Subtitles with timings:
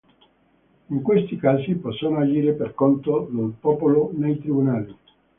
[0.87, 4.97] In questi casi, possono agire per conto del popolo nei tribunali.